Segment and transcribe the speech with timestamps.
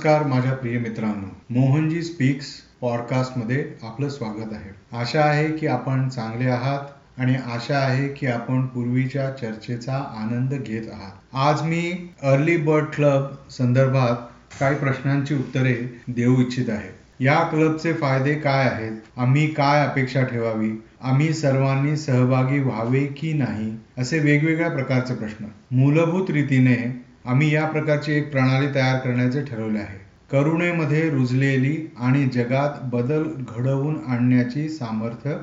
[0.00, 1.60] नमस्कार माझ्या प्रिय मित्रांनो.
[1.60, 2.46] मोहनजी स्पीक्स
[2.80, 4.96] पॉडकास्टमध्ये आपलं स्वागत आहे.
[4.96, 6.80] आशा आहे की आपण चांगले आहात
[7.20, 11.12] आणि आशा आहे की आपण पूर्वीच्या चर्चेचा आनंद घेत आहात.
[11.34, 14.16] आज मी अर्ली बर्ड क्लब संदर्भात
[14.60, 17.24] काही प्रश्नांची उत्तरे देऊ इच्छित आहे.
[17.24, 18.92] या क्लबचे फायदे काय आहेत?
[19.16, 20.72] आम्ही काय अपेक्षा ठेवावी?
[21.02, 23.76] आम्ही सर्वांनी सहभागी व्हावे की नाही?
[23.98, 25.44] असे वेगवेगळ्या प्रकारचे प्रश्न.
[25.70, 29.98] मूलभूत रीतीने आम्ही या प्रकारची एक प्रणाली तयार करण्याचे ठरवले आहे.
[30.30, 35.36] करुणेमध्ये रुजलेली आणि जगात बदल घडवून आणण्याची सामर्थ्य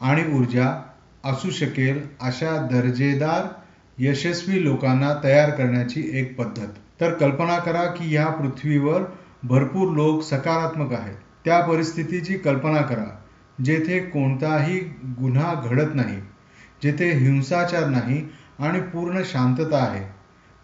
[0.00, 0.82] आणि ऊर्जा
[1.24, 3.46] असू शकेल अशा दर्जेदार
[3.98, 6.68] यशस्वी लोकांना तयार करण्याची एक पद्धत.
[7.00, 9.02] तर कल्पना करा की या पृथ्वीवर
[9.42, 11.16] भरपूर लोक सकारात्मक आहेत.
[11.44, 13.04] त्या परिस्थितीची कल्पना करा
[13.64, 14.78] जेथे कोणताही
[15.20, 16.16] गुन्हा घडत नाही
[16.82, 18.22] जेथे हिंसाचार नाही
[18.58, 20.19] आणि पूर्ण शांतता आहे.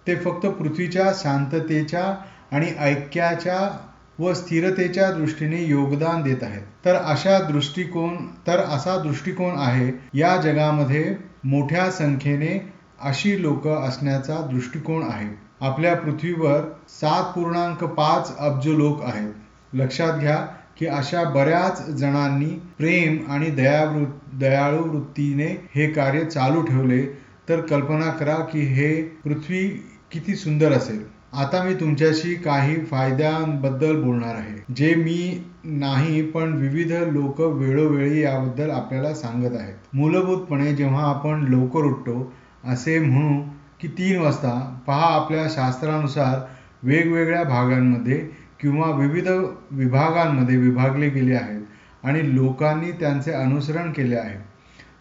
[0.07, 2.05] ते फक्त पृथ्वीच्या शांततेच्या
[2.53, 3.79] आणि ऐक्याच्या
[4.19, 6.63] व स्थिरतेच्या दृष्टीने योगदान देत आहेत.
[6.85, 15.03] तर अशा दृष्टिकोन तर असा दृष्टिकोन आहे या जगामध्ये मोठ्या संख्येने अशी लोक असण्याचा दृष्टिकोन
[15.03, 15.29] आहे.
[15.61, 19.33] आपल्या पृथ्वीवर सात पूर्णांक पाच अब्ज लोक आहेत.
[19.73, 20.37] लक्षात घ्या
[20.79, 27.27] की अशा बऱ्याच जणांनी प्रेम आणि दयावृ दयाळू वृत्तीने हे कार्य चालू ठेवले.
[27.49, 31.05] तर कल्पना करा की हे पृथ्वी किती सुंदर असेल.
[31.33, 34.75] आता मी तुमच्याशी काही फायद्यांबद्दल बोलणार आहे.
[34.77, 39.75] जे मी नाही पण विविध लोक वेळोवेळी याबद्दल आपल्याला सांगत आहेत.
[39.95, 42.33] मूलभूतपणे जेव्हा आपण लवकर उठतो
[42.65, 43.43] असे म्हणू
[43.81, 46.39] की तीन वाजता पहा आपल्या शास्त्रानुसार
[46.83, 48.19] वेगवेगळ्या भागांमध्ये
[48.61, 49.29] किंवा विविध
[49.71, 51.63] विभागांमध्ये विभागले गेले आहेत
[52.03, 54.39] आणि लोकांनी त्यांचे अनुसरण केले आहे.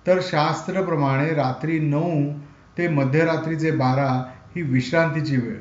[0.08, 2.32] तर शास्त्रप्रमाणे रात्री नऊ
[2.78, 4.10] ते मध्यरात्रीचे बारा
[4.56, 5.56] ही विश्रांतीची वेळ.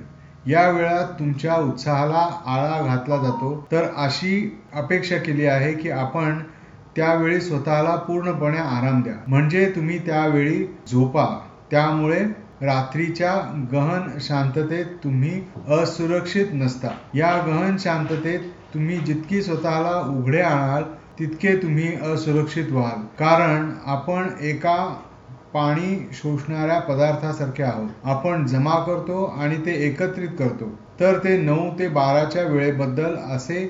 [0.47, 3.67] या वेळात तुमच्या उत्साहाला आळा घातला जातो.
[3.73, 6.39] तर अशी अपेक्षा केली आहे की आपण
[6.97, 9.15] त्यावेळी स्वतःला पूर्णपणे आराम द्या.
[9.29, 11.27] म्हणजे तुम्ही त्यावेळी झोपा.
[11.71, 12.21] त्यामुळे
[12.63, 16.89] रात्रीच्या गहन शांततेत तुम्ही असुरक्षित नसता.
[17.15, 18.41] या गहन शांततेत
[18.75, 20.83] तुम्ही जितकी स्वतःला उघडे आणाल
[21.19, 23.07] तितके तुम्ही असुरक्षित व्हाल.
[23.19, 24.97] कारण आपण एका
[25.55, 27.89] पाणी शोषणाऱ्या पदार्थासारखे आहोत.
[28.05, 30.71] आपण जमा करतो आणि ते एकत्रित करतो.
[31.01, 33.61] तर ते नऊ ते बाराच्या वेळेबद्दल असे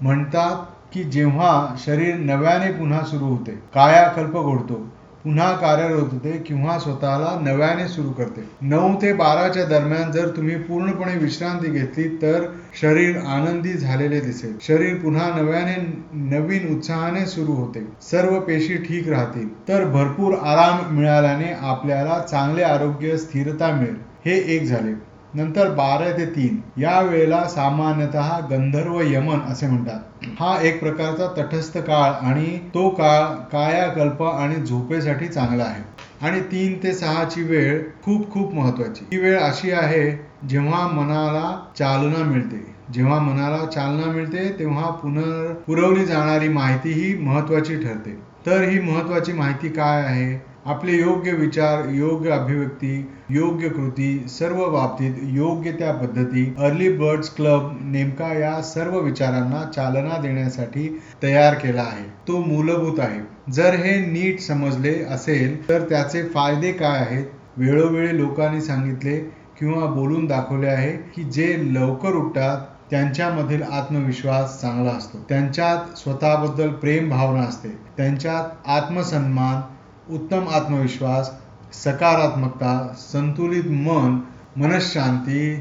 [0.00, 4.80] म्हणतात की जेव्हा शरीर नव्याने पुन्हा सुरू होते कायाकल्प घडतो.
[5.24, 8.48] पुन्हा कार्यरत होते किंवा स्वतःला नव्याने सुरू करते.
[8.62, 12.46] नऊ ते बाराच्या दरम्यान जर तुम्ही पूर्णपणे विश्रांती घेतली तर
[12.80, 14.58] शरीर आनंदी झालेले दिसेल.
[14.62, 17.86] शरीर पुन्हा नव्याने नवीन उत्साहाने सुरू होते.
[18.02, 19.68] सर्व पेशी ठीक राहतील.
[19.68, 23.96] तर भरपूर आराम मिळाल्याने आपल्याला चांगले आरोग्य स्थिरता मिळेल.
[24.26, 25.11] हे एक झाले.
[25.36, 26.56] नंतर बारा ते तीन.
[26.78, 30.26] या वेळेला सामान्यतः गंधर्व यमन असे म्हणतात.
[30.40, 35.82] हा एक प्रकारचा तटस्थ काळ आणि तो काळ कायाकल्प आणि झोपेसाठी चांगला आहे.
[36.20, 40.10] आणि तीन ते सहाची वेळ खूप खूप महत्वाची ही वेळ अशी आहे
[40.48, 42.64] जेव्हा मनाला चालना मिळते.
[42.92, 48.18] जेव्हा मनाला चालना मिळते तेव्हा पुनर पुरवली जाणारी माहिती ही महत्वाची ठरते.
[48.46, 50.51] तर ही महत्वाची माहिती काय आहे?
[50.66, 56.54] आपले योग्य विचार योग्य अभिव्यक्ती योग्य कृती सर्व बाबतीत योग्य त्या पद्धती.
[56.58, 62.04] अर्ली बर्ड्स क्लब नेमका या सर्व विचारांना चालना देण्यासाठी तयार केला आहे.
[62.28, 63.20] तो मूलभूत आहे.
[63.52, 67.26] जर हे नीट समजले असेल तर त्याचे फायदे काय आहेत?
[67.56, 69.18] वेळोवेळी लोकांनी सांगितले
[69.58, 72.58] किंवा बोलून दाखवले आहे की जे लवकर उठतात
[72.90, 75.18] त्यांच्यामधील आत्मविश्वास चांगला असतो.
[75.28, 77.68] त्यांच्यात स्वतःबद्दल प्रेम भावना असते.
[77.96, 79.71] त्यांच्यात आत्मसन्मान
[80.12, 81.30] उत्तम आत्मविश्वास
[81.74, 84.18] सकारात्मकता संतुलित मन
[84.56, 85.54] मनशांती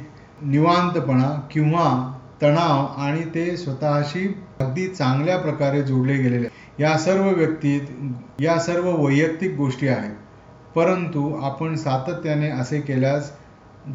[0.44, 1.86] निवांतपणा किंवा
[2.42, 4.27] तणाव आणि ते स्वतःशी
[4.59, 6.48] अगदी चांगल्या प्रकारे जोडले गेलेले.
[6.80, 10.15] या सर्व व्यक्तीत या सर्व वैयक्तिक गोष्टी आहेत.
[10.75, 13.31] परंतु आपण सातत्याने असे केल्यास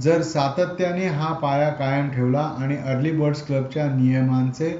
[0.00, 4.70] जर सातत्याने हा पाया कायम ठेवला आणि अर्ली बर्ड्स क्लबच्या नियमांचे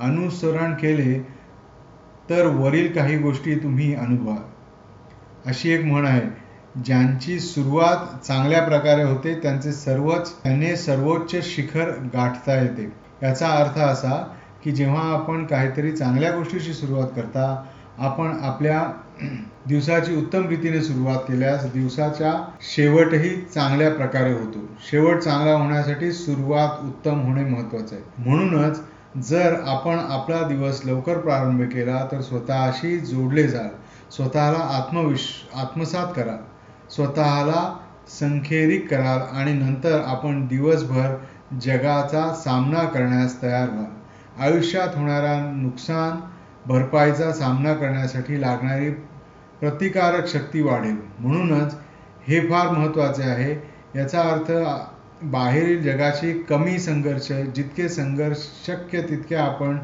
[0.00, 1.18] अनुसरण केले
[2.30, 4.36] तर वरील काही गोष्टी तुम्ही अनुभवा
[5.48, 6.20] अशी एक म्हण आहे
[6.84, 12.92] ज्यांची सुरुवात चांगल्या प्रकारे होते त्यांचे सर्वच त्यांनी सर्वोच्च शिखर गाठता येते.
[13.22, 14.14] याचा अर्थ असा
[14.64, 17.64] की जेव्हा आपण काहीतरी चांगल्या गोष्टीची सुरुवात करता
[17.98, 18.84] आपण आपल्या
[19.66, 24.68] दिवसाची उत्तम रीतीने सुरुवात केल्यास दिवसाच्या शेवटही चांगल्या प्रकारे होतो.
[24.90, 28.30] शेवट चांगला होण्यासाठी सुरुवात उत्तम होणे महत्त्वाचे आहे.
[28.30, 28.80] म्हणूनच
[29.28, 33.68] जर आपण आपला दिवस लवकर प्रारंभ केला तर स्वतःशी जोडले जाल.
[34.12, 36.36] स्वतःला आत्मविश आत्मसात करा.
[36.90, 37.62] स्वतःला
[38.08, 41.14] संखेरिक कराल आणि नंतर आपण दिवसभर
[41.62, 43.84] जगाचा सामना करण्यास तयार व्हा
[44.44, 46.20] आयुष्यात होणारा नुकसान
[46.66, 48.90] भरपाईचा सामना करण्यासाठी लागणारी
[49.60, 50.96] प्रतिकारक शक्ती वाढेल.
[51.18, 51.74] म्हणूनच
[52.28, 53.54] हे फार महत्त्वाचे आहे.
[53.96, 54.52] याचा अर्थ
[55.22, 59.78] बाहेरील जगाशी कमी संघर्ष जितके संघर्ष शक्य तितके आपण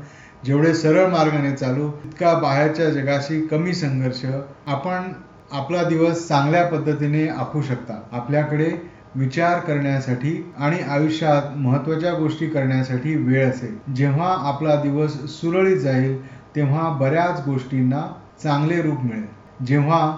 [0.44, 4.24] जेवढे सरळ मार्गाने चालू तितका बाहेरच्या जगाशी कमी संघर्ष.
[4.66, 5.12] आपण
[5.52, 8.00] आपला दिवस चांगल्या पद्धतीने आखू शकता.
[8.12, 8.70] आपल्याकडे
[9.16, 13.94] विचार करण्यासाठी आणि आयुष्यात महत्त्वाच्या गोष्टी करण्यासाठी वेळ असेल.
[13.94, 16.16] जेव्हा आपला दिवस सुरळीत जाईल
[16.56, 18.06] तेव्हा बऱ्याच गोष्टींना
[18.42, 19.26] चांगले रूप मिळेल.
[19.64, 20.16] जेव्हा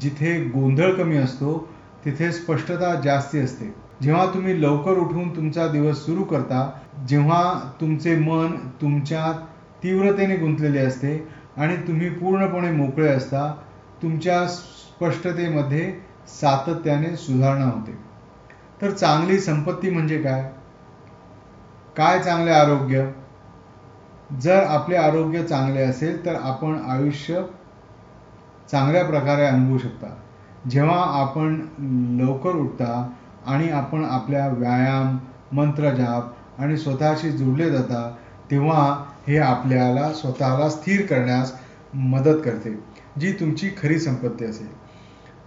[0.00, 1.68] जिथे गोंधळ कमी असतो
[2.04, 3.74] तिथे स्पष्टता जास्ती असते.
[4.02, 6.70] जेव्हा तुम्ही लवकर उठून तुमचा दिवस सुरू करता
[7.08, 7.42] जेव्हा
[7.80, 9.32] तुमचे मन तुमच्या
[9.82, 13.54] तीव्रतेने गुंतलेली असते आणि तुम्ही पूर्णपणे मोकळे असता
[14.02, 15.92] तुमच्या स्पष्टतेमध्ये
[16.28, 17.98] सातत्याने सुधारणा होते.
[18.82, 20.50] तर चांगली संपत्ती म्हणजे काय?
[21.96, 23.10] काय चांगले आरोग्य?
[24.40, 27.42] जर आपले आरोग्य चांगले असेल तर आपण आयुष्य
[28.70, 30.06] चांगल्या प्रकारे अनुभवू शकता.
[30.70, 31.60] जेव्हा आपण
[32.20, 33.10] लवकर उठता
[33.46, 35.18] आणि आपण आपल्या व्यायाम
[35.52, 38.16] मंत्रजाप आणि स्वतःशी जोडले जाता
[38.50, 41.52] तेव्हा हे आपल्याला स्वतःला स्थिर करण्यास
[41.94, 42.78] मदत करते
[43.20, 44.76] जी तुमची खरी संपत्ती असेल.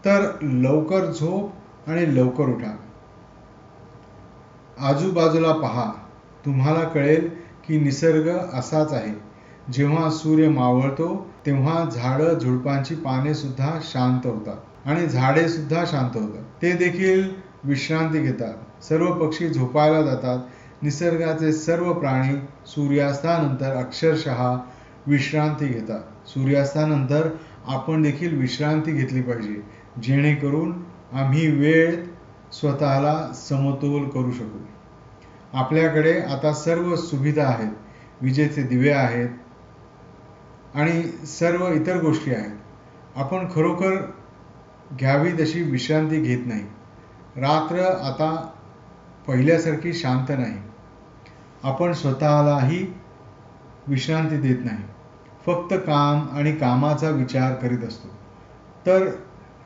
[0.06, 1.52] तर लवकर झोप
[1.90, 2.76] आणि लवकर उठा.
[4.80, 5.92] आजूबाजूला पहा.
[6.46, 7.30] तुम्हाला कळेल
[7.68, 9.30] की निसर्ग असाच आहे.
[9.74, 16.44] जेव्हा सूर्य मावळतो तेव्हा झाडं झुडपांची पाने सुद्धा शांत होतात आणि झाडे सुद्धा शांत होतात.
[16.62, 17.30] ते देखील
[17.64, 18.84] विश्रांती घेतात.
[18.84, 20.40] सर्व पक्षी झोपायला जातात.
[20.82, 22.36] निसर्गाचे सर्व प्राणी
[22.66, 24.58] सूर्यास्तानंतर अक्षरशः
[25.08, 26.28] विश्रांती घेतात.
[26.28, 27.30] सूर्यास्तानंतर
[27.68, 29.62] आपण देखील विश्रांती घेतली पाहिजे.
[30.04, 30.84] जेणेकरून
[31.14, 31.96] आम्ही वेळ
[32.52, 34.60] स्वतःला समतोल करू शकू.
[35.54, 37.72] आपल्याकडे आता सर्व सुविधा आहेत.
[38.22, 39.30] विजेचे दिवे आहेत
[40.76, 42.56] आणि सर्व इतर गोष्टी आहेत.
[43.16, 44.12] आपण खरोखर
[45.00, 46.64] घ्यावी तशी विश्रांती घेत नाही.
[47.38, 48.50] रात्र आता
[49.30, 50.58] पहिल्यासारखी शांत नाही.
[51.64, 52.94] आपण स्वतःलाही
[53.88, 54.78] विश्रांती देत नाही.
[55.46, 58.08] फक्त काम आणि कामाचा विचार करीत असतो.
[58.86, 59.10] तर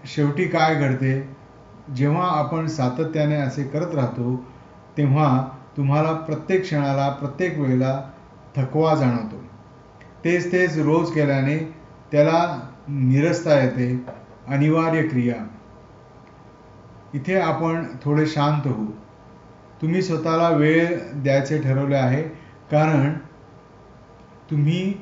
[0.06, 1.36] शेवटी काय घडते?
[1.95, 4.44] जेव्हा आपण सातत्याने असे करत राहतो
[4.98, 8.09] तेव्हा तुम्हाला प्रत्येक क्षणाला प्रत्येक वेळेला
[8.56, 9.44] थकवा जाणवतो.
[10.25, 11.75] तेच तेच रोज केल्याने
[12.12, 14.06] त्याला निरसता येते
[14.48, 15.36] अनिवार्य क्रिया.
[17.13, 18.86] इथे आपण थोडे शांत होऊ.
[19.83, 22.24] तुम्ही स्वतःला वेळ द्यायचे ठरवले आहे.
[22.71, 23.13] कारण
[24.51, 24.94] तुम्ही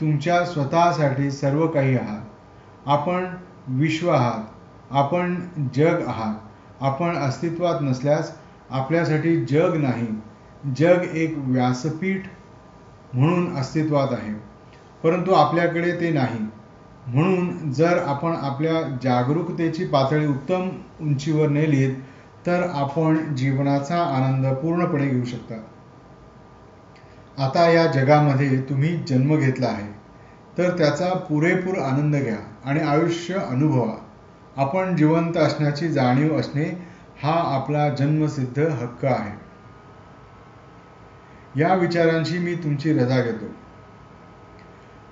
[0.00, 2.20] तुमच्या स्वतःसाठी सर्व काही आहात.
[2.86, 3.26] आपण
[3.68, 4.44] विश्व आहात.
[4.90, 5.34] आपण
[5.74, 6.34] जग आहात.
[6.80, 8.32] आपण अस्तित्वात नसल्यास
[8.70, 10.06] आपल्यासाठी जग नाही.
[10.76, 12.22] जग एक व्यासपीठ
[13.14, 14.34] म्हणून अस्तित्वात आहे.
[15.02, 16.46] परंतु आपल्याकडे ते नाही.
[17.06, 20.68] म्हणून जर आपण आपल्या जागरूकतेची पातळी उत्तम
[21.00, 21.94] उंचीवर नेलीत
[22.48, 25.54] तर आपण जीवनाचा आनंद पूर्णपणे घेऊ शकता.
[27.44, 29.92] आता या जगामध्ये तुम्ही जन्म घेतला आहे.
[30.58, 33.94] तर त्याचा पुरेपूर आनंद घ्या आणि आयुष्य अनुभवा.
[34.56, 36.64] आपण जिवंत असण्याची जाणीव असणे
[37.22, 39.48] हा आपला जन्मसिद्ध हक्क आहे.
[41.60, 43.46] या विचारांशी मी तुमची रजा घेतो.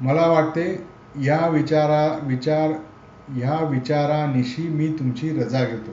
[0.00, 0.87] मला वाटते
[1.21, 2.71] या विचारा विचार
[3.28, 5.90] ह्या विचारानिशी मी तुमची रजा घेतो.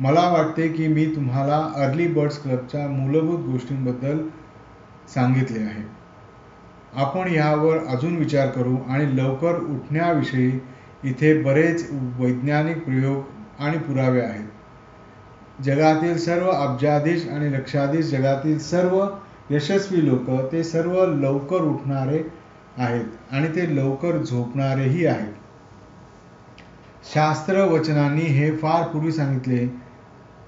[0.00, 4.18] मला वाटते की मी तुम्हाला अर्ली बर्ड्स क्लबच्या मूलभूत गोष्टींबद्दल
[5.14, 5.82] सांगितले आहे.
[6.94, 10.60] आपण यावर अजून विचार करू आणि लवकर उठण्याविषयी
[11.04, 14.48] इथे बरेच वैज्ञानिक प्रयोग आणि पुरावे आहेत.
[15.62, 19.06] जगातील सर्व अब्जाधीश आणि लक्षाधीश जगातील सर्व
[19.50, 22.22] यशस्वी लोक ते सर्व लवकर उठणारे
[22.76, 25.32] आहेत आणि ते लवकर झोपणारेही आहेत.
[27.14, 29.83] शास्त्र वचनांनी हे फार पूर्वी सांगितले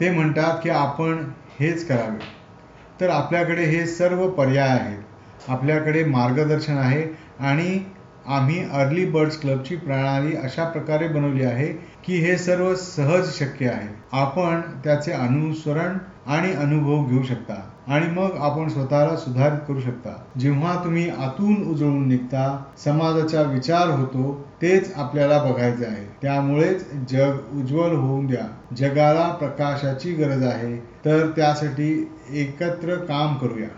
[0.00, 1.24] ते म्हणतात की आपण
[1.60, 2.18] हेच करावे.
[3.00, 4.98] तर आपल्याकडे हे सर्व पर्याय आहेत.
[5.48, 7.04] आपल्याकडे मार्गदर्शन आहे
[7.40, 7.80] आणि
[8.26, 11.66] आम्ही अर्ली बर्ड्स क्लबची प्रणाली अशा प्रकारे बनवली आहे
[12.04, 13.88] की हे सर्व सहज शक्य आहे.
[14.12, 17.54] आपण त्याचे अनुसरण आणि अनुभव घेऊ शकता.
[17.87, 20.16] आणि मग आपण स्वतःला सुधारित करू शकता.
[20.38, 26.05] जेव्हा तुम्ही आतून उजळून निघता समाजाचा विचार होतो तेच आपल्याला बघायचे आहे.
[26.23, 28.47] त्यामुळेच जग उज्ज्वल होऊन द्या.
[28.76, 30.76] जगाला प्रकाशाची गरज आहे.
[30.76, 33.69] तर त्यासाठी एकत्र काम करूया.